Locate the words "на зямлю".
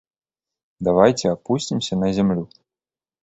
2.05-2.43